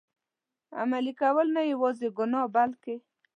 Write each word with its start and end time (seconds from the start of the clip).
عملي 0.79 1.13
کول، 1.21 1.47
نه 1.55 1.61
یوازي 1.73 2.07
ګناه 2.17 2.47
بلکه. 2.55 2.95